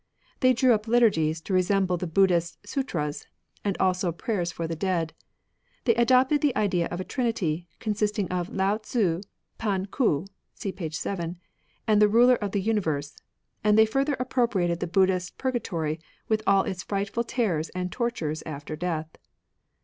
[0.39, 3.25] They drew up liturgies to resemble the Buddhist SutraSy
[3.63, 5.13] and also prayers for the dead.
[5.83, 9.21] They adopted the idea of a Trinity, consisting of Lao Tzu,
[9.59, 10.25] P'an Ku
[10.55, 10.89] (see p.
[10.89, 11.37] 7),
[11.85, 13.15] and the Ruler of the Universe;
[13.63, 18.75] and they further appropriated the Buddhist Purgatory with all its frightful terrors and tortures after
[18.75, 19.17] death.